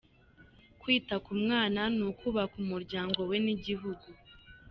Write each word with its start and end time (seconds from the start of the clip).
“Kwita 0.81 1.15
ku 1.25 1.31
mwana 1.41 1.81
ni 1.95 2.03
ukubaka 2.11 2.53
umuryango 2.63 3.19
we 3.29 3.37
n’igihugu” 3.45 4.07